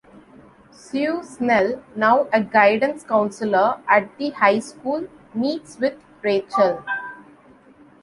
Sue 0.71 1.21
Snell, 1.21 1.83
now 1.95 2.27
a 2.33 2.41
guidance 2.41 3.03
counselor 3.03 3.79
at 3.87 4.17
the 4.17 4.31
high 4.31 4.57
school, 4.57 5.07
meets 5.35 5.77
with 5.77 5.93
Rachel. 6.23 6.83